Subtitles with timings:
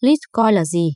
[0.00, 0.90] Litecoin là gì?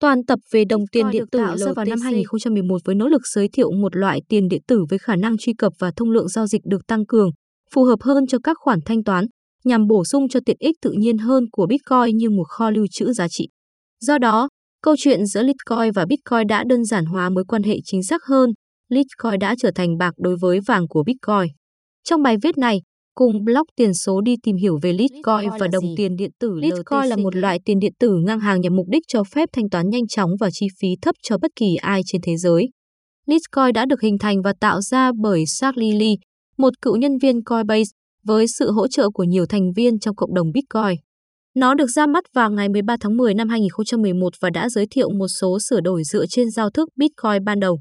[0.00, 3.48] Toàn tập về đồng tiền điện tử ra vào năm 2011 với nỗ lực giới
[3.48, 6.46] thiệu một loại tiền điện tử với khả năng truy cập và thông lượng giao
[6.46, 7.30] dịch được tăng cường,
[7.74, 9.24] phù hợp hơn cho các khoản thanh toán,
[9.64, 12.86] nhằm bổ sung cho tiện ích tự nhiên hơn của Bitcoin như một kho lưu
[12.90, 13.48] trữ giá trị.
[14.00, 14.48] Do đó,
[14.82, 18.24] câu chuyện giữa Litecoin và Bitcoin đã đơn giản hóa mối quan hệ chính xác
[18.24, 18.50] hơn.
[18.88, 21.54] Litecoin đã trở thành bạc đối với vàng của Bitcoin.
[22.04, 22.80] Trong bài viết này,
[23.18, 26.54] cùng blog tiền số đi tìm hiểu về Litecoin và đồng tiền điện tử.
[26.54, 29.70] Litecoin là một loại tiền điện tử ngang hàng nhằm mục đích cho phép thanh
[29.70, 32.68] toán nhanh chóng và chi phí thấp cho bất kỳ ai trên thế giới.
[33.26, 36.14] Litecoin đã được hình thành và tạo ra bởi Charlie Lee,
[36.58, 37.90] một cựu nhân viên Coinbase,
[38.24, 40.96] với sự hỗ trợ của nhiều thành viên trong cộng đồng Bitcoin.
[41.54, 45.10] Nó được ra mắt vào ngày 13 tháng 10 năm 2011 và đã giới thiệu
[45.10, 47.80] một số sửa đổi dựa trên giao thức Bitcoin ban đầu.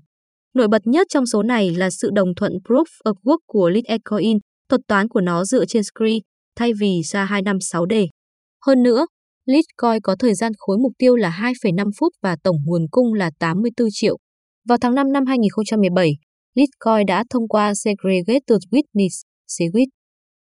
[0.56, 4.38] Nổi bật nhất trong số này là sự đồng thuận Proof of Work của Litecoin,
[4.70, 6.20] thuật toán của nó dựa trên Scree
[6.56, 8.08] thay vì ra 256D.
[8.66, 9.06] Hơn nữa,
[9.46, 13.32] Litecoin có thời gian khối mục tiêu là 2,5 phút và tổng nguồn cung là
[13.40, 14.18] 84 triệu.
[14.68, 16.12] Vào tháng 5 năm 2017,
[16.56, 19.88] Litecoin đã thông qua Segregated Witness, SegWit.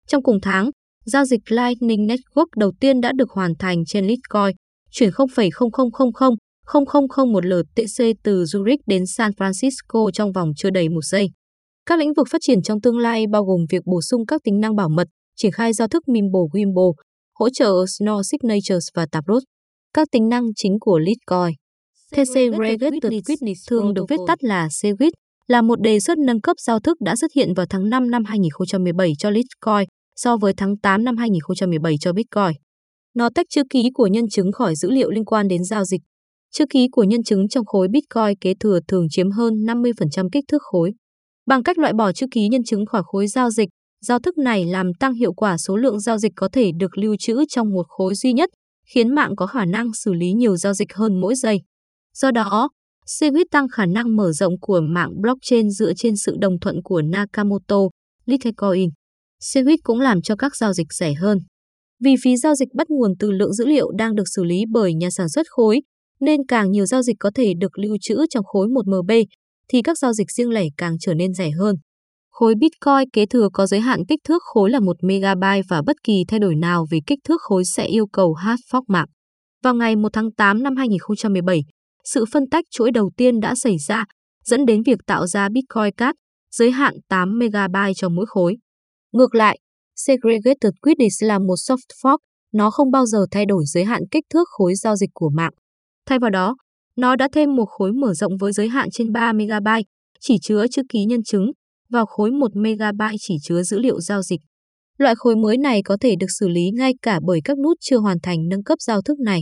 [0.08, 0.70] Trong cùng tháng,
[1.05, 4.55] giao dịch Lightning Network đầu tiên đã được hoàn thành trên Litecoin,
[4.92, 11.30] chuyển 0,00000001 LTC từ Zurich đến San Francisco trong vòng chưa đầy một giây.
[11.88, 14.59] Các lĩnh vực phát triển trong tương lai bao gồm việc bổ sung các tính
[14.59, 16.93] năng bảo mật, triển khai giao thức Mimble Wimble,
[17.33, 19.43] hỗ trợ Snore Signatures và Taproot.
[19.93, 21.55] Các tính năng chính của Litecoin.
[22.11, 25.11] TC Regulated Witness thường được viết tắt là CWIT,
[25.47, 28.23] là một đề xuất nâng cấp giao thức đã xuất hiện vào tháng 5 năm
[28.25, 32.61] 2017 cho Litecoin so với tháng 8 năm 2017 cho Bitcoin.
[33.15, 36.02] Nó tách chữ ký của nhân chứng khỏi dữ liệu liên quan đến giao dịch.
[36.52, 40.43] Chữ ký của nhân chứng trong khối Bitcoin kế thừa thường chiếm hơn 50% kích
[40.47, 40.91] thước khối.
[41.48, 43.70] Bằng cách loại bỏ chữ ký nhân chứng khỏi khối giao dịch,
[44.02, 47.16] giao thức này làm tăng hiệu quả số lượng giao dịch có thể được lưu
[47.20, 48.50] trữ trong một khối duy nhất,
[48.94, 51.62] khiến mạng có khả năng xử lý nhiều giao dịch hơn mỗi giây.
[52.14, 52.70] Do đó,
[53.06, 57.02] Segwit tăng khả năng mở rộng của mạng blockchain dựa trên sự đồng thuận của
[57.02, 57.78] Nakamoto,
[58.26, 58.89] Litecoin.
[59.44, 61.39] Segwit cũng làm cho các giao dịch rẻ hơn.
[62.04, 64.94] Vì phí giao dịch bắt nguồn từ lượng dữ liệu đang được xử lý bởi
[64.94, 65.82] nhà sản xuất khối,
[66.20, 69.26] nên càng nhiều giao dịch có thể được lưu trữ trong khối 1MB,
[69.70, 71.76] thì các giao dịch riêng lẻ càng trở nên rẻ hơn.
[72.32, 75.95] Khối Bitcoin kế thừa có giới hạn kích thước khối là 1 MB và bất
[76.04, 79.08] kỳ thay đổi nào về kích thước khối sẽ yêu cầu hard fork mạng.
[79.64, 81.61] Vào ngày 1 tháng 8 năm 2017,
[82.04, 84.06] sự phân tách chuỗi đầu tiên đã xảy ra,
[84.45, 86.16] dẫn đến việc tạo ra Bitcoin Cat,
[86.56, 88.58] giới hạn 8 MB cho mỗi khối.
[89.11, 89.60] Ngược lại,
[89.95, 92.17] Segregated Quidditch là một soft fork,
[92.54, 95.54] nó không bao giờ thay đổi giới hạn kích thước khối giao dịch của mạng.
[96.06, 96.56] Thay vào đó,
[96.97, 99.67] nó đã thêm một khối mở rộng với giới hạn trên 3 MB,
[100.19, 101.52] chỉ chứa chữ ký nhân chứng,
[101.89, 104.41] vào khối 1 MB chỉ chứa dữ liệu giao dịch.
[104.97, 107.97] Loại khối mới này có thể được xử lý ngay cả bởi các nút chưa
[107.97, 109.41] hoàn thành nâng cấp giao thức này.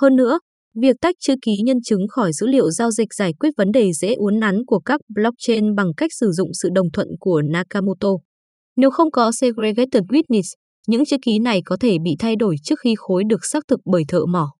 [0.00, 0.38] Hơn nữa,
[0.74, 3.92] việc tách chữ ký nhân chứng khỏi dữ liệu giao dịch giải quyết vấn đề
[3.92, 8.08] dễ uốn nắn của các blockchain bằng cách sử dụng sự đồng thuận của Nakamoto.
[8.76, 10.54] Nếu không có Segregated Witness,
[10.86, 13.80] những chữ ký này có thể bị thay đổi trước khi khối được xác thực
[13.84, 14.52] bởi thợ mỏ.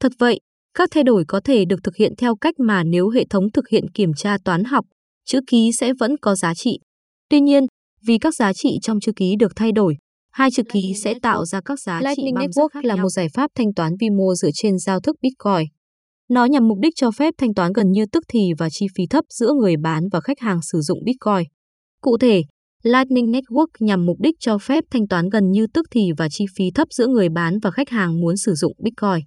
[0.00, 0.40] Thật vậy,
[0.80, 3.68] các thay đổi có thể được thực hiện theo cách mà nếu hệ thống thực
[3.68, 4.84] hiện kiểm tra toán học,
[5.26, 6.78] chữ ký sẽ vẫn có giá trị.
[7.28, 7.66] Tuy nhiên,
[8.06, 9.96] vì các giá trị trong chữ ký được thay đổi,
[10.32, 13.50] hai chữ ký sẽ tạo ra các giá trị bằng Network là một giải pháp
[13.54, 15.68] thanh toán vi mô dựa trên giao thức Bitcoin.
[16.28, 19.06] Nó nhằm mục đích cho phép thanh toán gần như tức thì và chi phí
[19.10, 21.48] thấp giữa người bán và khách hàng sử dụng Bitcoin.
[22.02, 22.42] Cụ thể,
[22.82, 26.44] Lightning Network nhằm mục đích cho phép thanh toán gần như tức thì và chi
[26.56, 29.26] phí thấp giữa người bán và khách hàng muốn sử dụng Bitcoin.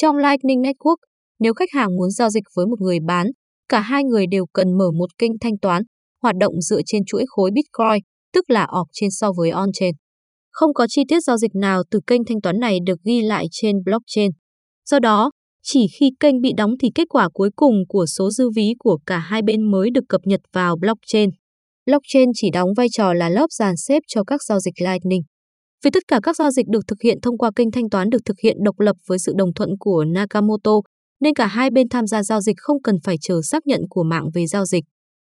[0.00, 0.96] Trong Lightning Network,
[1.38, 3.26] nếu khách hàng muốn giao dịch với một người bán,
[3.68, 5.82] cả hai người đều cần mở một kênh thanh toán,
[6.22, 8.02] hoạt động dựa trên chuỗi khối Bitcoin,
[8.32, 9.92] tức là off-chain so với on-chain.
[10.50, 13.46] Không có chi tiết giao dịch nào từ kênh thanh toán này được ghi lại
[13.50, 14.30] trên blockchain.
[14.90, 15.30] Do đó,
[15.62, 18.98] chỉ khi kênh bị đóng thì kết quả cuối cùng của số dư ví của
[19.06, 21.30] cả hai bên mới được cập nhật vào blockchain.
[21.86, 25.22] Blockchain chỉ đóng vai trò là lớp dàn xếp cho các giao dịch Lightning.
[25.84, 28.24] Vì tất cả các giao dịch được thực hiện thông qua kênh thanh toán được
[28.24, 30.72] thực hiện độc lập với sự đồng thuận của Nakamoto,
[31.20, 34.02] nên cả hai bên tham gia giao dịch không cần phải chờ xác nhận của
[34.02, 34.84] mạng về giao dịch.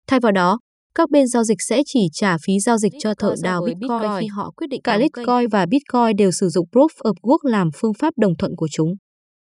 [0.07, 0.59] Thay vào đó,
[0.95, 4.27] các bên giao dịch sẽ chỉ trả phí giao dịch cho thợ đào Bitcoin, khi
[4.27, 7.93] họ quyết định cả Litecoin và Bitcoin đều sử dụng Proof of Work làm phương
[7.99, 8.93] pháp đồng thuận của chúng.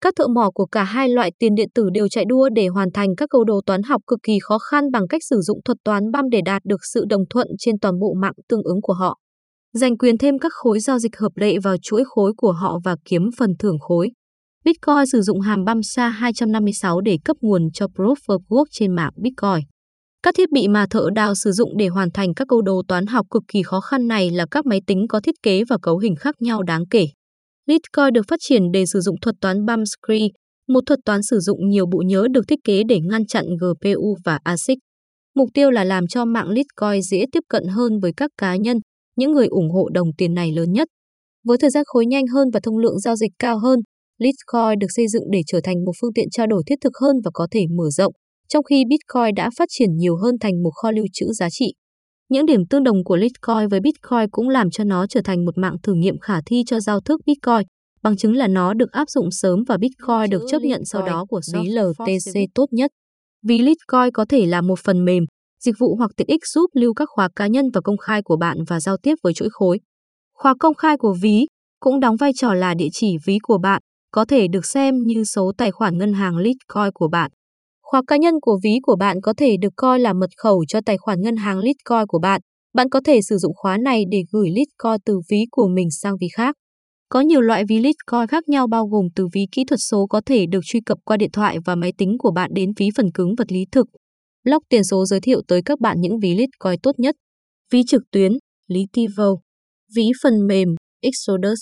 [0.01, 2.91] Các thợ mỏ của cả hai loại tiền điện tử đều chạy đua để hoàn
[2.93, 5.77] thành các câu đồ toán học cực kỳ khó khăn bằng cách sử dụng thuật
[5.83, 8.93] toán băm để đạt được sự đồng thuận trên toàn bộ mạng tương ứng của
[8.93, 9.19] họ
[9.79, 12.95] giành quyền thêm các khối giao dịch hợp lệ vào chuỗi khối của họ và
[13.05, 14.11] kiếm phần thưởng khối.
[14.65, 18.95] Bitcoin sử dụng hàm băm SHA 256 để cấp nguồn cho Proof of Work trên
[18.95, 19.65] mạng Bitcoin.
[20.23, 23.05] Các thiết bị mà thợ đào sử dụng để hoàn thành các câu đồ toán
[23.05, 25.97] học cực kỳ khó khăn này là các máy tính có thiết kế và cấu
[25.97, 27.07] hình khác nhau đáng kể.
[27.67, 30.27] Bitcoin được phát triển để sử dụng thuật toán Bumscree,
[30.67, 34.17] một thuật toán sử dụng nhiều bộ nhớ được thiết kế để ngăn chặn GPU
[34.25, 34.77] và ASIC.
[35.35, 38.77] Mục tiêu là làm cho mạng Bitcoin dễ tiếp cận hơn với các cá nhân,
[39.15, 40.87] những người ủng hộ đồng tiền này lớn nhất.
[41.43, 43.79] Với thời gian khối nhanh hơn và thông lượng giao dịch cao hơn,
[44.17, 47.15] Litecoin được xây dựng để trở thành một phương tiện trao đổi thiết thực hơn
[47.25, 48.13] và có thể mở rộng,
[48.47, 51.73] trong khi Bitcoin đã phát triển nhiều hơn thành một kho lưu trữ giá trị.
[52.29, 55.57] Những điểm tương đồng của Litecoin với Bitcoin cũng làm cho nó trở thành một
[55.57, 57.67] mạng thử nghiệm khả thi cho giao thức Bitcoin,
[58.03, 61.25] bằng chứng là nó được áp dụng sớm và Bitcoin được chấp nhận sau đó
[61.29, 62.91] của ví LTC tốt nhất.
[63.47, 65.23] Ví Litecoin có thể là một phần mềm,
[65.65, 68.37] dịch vụ hoặc tiện ích giúp lưu các khóa cá nhân và công khai của
[68.37, 69.79] bạn và giao tiếp với chuỗi khối.
[70.33, 71.45] Khóa công khai của ví
[71.79, 73.81] cũng đóng vai trò là địa chỉ ví của bạn,
[74.11, 77.31] có thể được xem như số tài khoản ngân hàng Litecoin của bạn.
[77.81, 80.79] Khóa cá nhân của ví của bạn có thể được coi là mật khẩu cho
[80.85, 82.41] tài khoản ngân hàng Litecoin của bạn.
[82.73, 86.13] Bạn có thể sử dụng khóa này để gửi Litecoin từ ví của mình sang
[86.21, 86.55] ví khác.
[87.09, 90.21] Có nhiều loại ví Litecoin khác nhau bao gồm từ ví kỹ thuật số có
[90.25, 93.11] thể được truy cập qua điện thoại và máy tính của bạn đến ví phần
[93.11, 93.87] cứng vật lý thực.
[94.45, 97.15] Blog tiền số giới thiệu tới các bạn những ví Litecoin tốt nhất.
[97.71, 98.31] Ví trực tuyến,
[98.67, 99.35] Litivo.
[99.95, 101.59] Ví phần mềm, Exodus.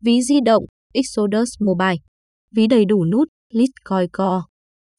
[0.00, 1.96] Ví di động, Exodus Mobile.
[2.56, 4.44] Ví đầy đủ nút, Litecoin Core.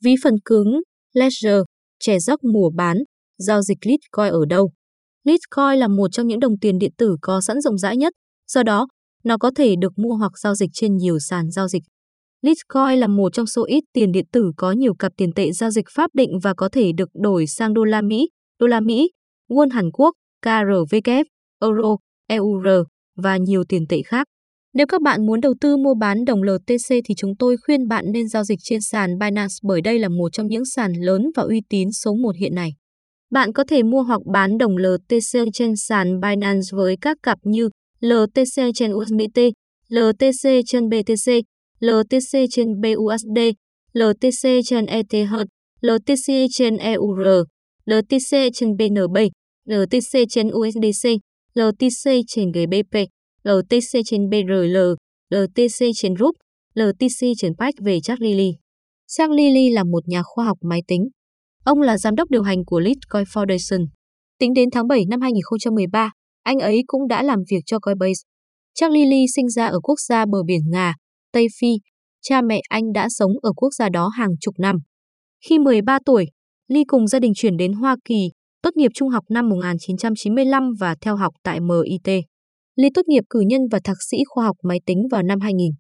[0.04, 0.82] Ví phần cứng,
[1.14, 1.62] Ledger,
[2.00, 2.98] trẻ giấc mùa bán,
[3.38, 4.72] giao dịch Litecoin ở đâu?
[5.24, 8.14] Litecoin là một trong những đồng tiền điện tử có sẵn rộng rãi nhất,
[8.48, 8.88] do đó,
[9.24, 11.84] nó có thể được mua hoặc giao dịch trên nhiều sàn giao dịch.
[12.42, 15.72] Litecoin là một trong số ít tiền điện tử có nhiều cặp tiền tệ giao
[15.72, 18.30] dịch pháp định và có thể được đổi sang đô la Mỹ,
[18.60, 19.10] đô la Mỹ,
[19.50, 20.16] won Hàn Quốc,
[20.46, 21.24] KRW,
[21.62, 21.98] euro,
[22.28, 22.68] EUR
[23.18, 24.28] và nhiều tiền tệ khác.
[24.74, 28.06] Nếu các bạn muốn đầu tư mua bán đồng LTC thì chúng tôi khuyên bạn
[28.12, 31.44] nên giao dịch trên sàn Binance bởi đây là một trong những sàn lớn và
[31.44, 32.70] uy tín số 1 hiện nay.
[33.32, 37.70] Bạn có thể mua hoặc bán đồng LTC trên sàn Binance với các cặp như
[38.00, 39.40] LTC trên USDT,
[39.90, 41.32] LTC trên BTC,
[41.82, 43.40] LTC trên BUSD,
[43.94, 45.34] LTC trên ETH,
[45.82, 47.28] LTC trên EUR,
[47.86, 49.18] LTC trên BNB,
[49.70, 51.10] LTC trên USDC,
[51.56, 52.98] LTC trên GBP.
[53.44, 54.78] LTC trên BRL,
[55.30, 56.36] LTC trên RUP,
[56.76, 58.52] LTC trên PAC về Jack Lilly.
[59.08, 61.10] Jack Lilly là một nhà khoa học máy tính.
[61.64, 63.86] Ông là giám đốc điều hành của Litecoin Foundation.
[64.40, 66.12] Tính đến tháng 7 năm 2013,
[66.44, 68.22] anh ấy cũng đã làm việc cho Coinbase.
[68.80, 70.96] Jack Lilly sinh ra ở quốc gia bờ biển Nga,
[71.34, 71.68] Tây Phi.
[72.22, 74.76] Cha mẹ anh đã sống ở quốc gia đó hàng chục năm.
[75.50, 76.26] Khi 13 tuổi,
[76.68, 78.30] Lee cùng gia đình chuyển đến Hoa Kỳ,
[78.62, 82.24] tốt nghiệp trung học năm 1995 và theo học tại MIT.
[82.76, 85.72] Lee tốt nghiệp cử nhân và thạc sĩ khoa học máy tính vào năm 2000.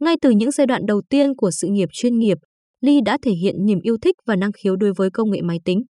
[0.00, 2.38] Ngay từ những giai đoạn đầu tiên của sự nghiệp chuyên nghiệp,
[2.80, 5.58] Lee đã thể hiện niềm yêu thích và năng khiếu đối với công nghệ máy
[5.64, 5.82] tính.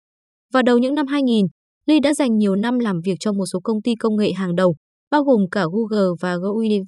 [0.53, 1.47] Vào đầu những năm 2000,
[1.87, 4.55] Lee đã dành nhiều năm làm việc cho một số công ty công nghệ hàng
[4.55, 4.77] đầu,
[5.11, 6.81] bao gồm cả Google và GUI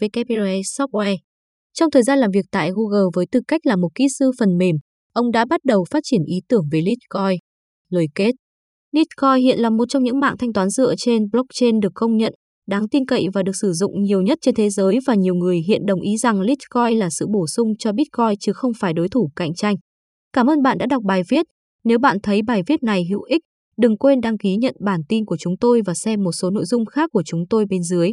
[0.62, 1.16] Software.
[1.78, 4.58] Trong thời gian làm việc tại Google với tư cách là một kỹ sư phần
[4.58, 4.76] mềm,
[5.12, 7.38] ông đã bắt đầu phát triển ý tưởng về Litecoin.
[7.90, 8.30] Lời kết
[8.92, 12.34] Litecoin hiện là một trong những mạng thanh toán dựa trên blockchain được công nhận
[12.66, 15.60] đáng tin cậy và được sử dụng nhiều nhất trên thế giới và nhiều người
[15.66, 19.08] hiện đồng ý rằng Litecoin là sự bổ sung cho Bitcoin chứ không phải đối
[19.08, 19.76] thủ cạnh tranh.
[20.32, 21.46] Cảm ơn bạn đã đọc bài viết.
[21.84, 23.42] Nếu bạn thấy bài viết này hữu ích,
[23.76, 26.64] đừng quên đăng ký nhận bản tin của chúng tôi và xem một số nội
[26.64, 28.10] dung khác của chúng tôi bên dưới.